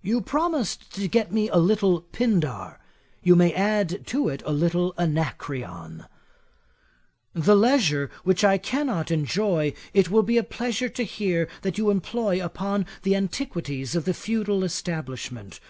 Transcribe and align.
'You 0.00 0.22
promised 0.22 0.94
to 0.94 1.06
get 1.08 1.30
me 1.30 1.50
a 1.50 1.58
little 1.58 2.00
Pindar, 2.00 2.80
you 3.22 3.36
may 3.36 3.52
add 3.52 4.06
to 4.06 4.30
it 4.30 4.42
a 4.46 4.50
little 4.50 4.94
Anacreon. 4.96 6.06
'The 7.34 7.54
leisure 7.54 8.10
which 8.24 8.42
I 8.42 8.56
cannot 8.56 9.10
enjoy, 9.10 9.74
it 9.92 10.10
will 10.10 10.22
be 10.22 10.38
a 10.38 10.42
pleasure 10.42 10.88
to 10.88 11.02
hear 11.02 11.48
that 11.60 11.76
you 11.76 11.90
employ 11.90 12.42
upon 12.42 12.86
the 13.02 13.14
antiquities 13.14 13.94
of 13.94 14.06
the 14.06 14.14
feudal 14.14 14.64
establishment. 14.64 15.60